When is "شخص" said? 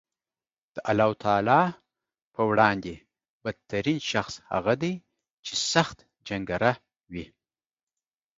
4.11-4.33